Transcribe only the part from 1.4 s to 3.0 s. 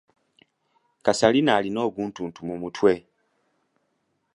alina oguntuntu mu mutwe.